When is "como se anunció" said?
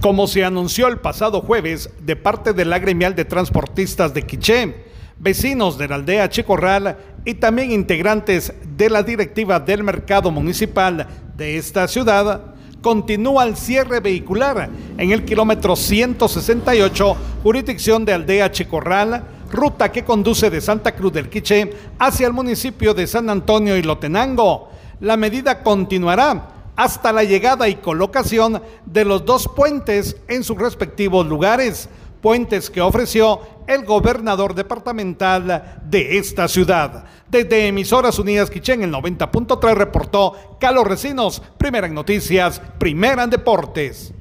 0.00-0.86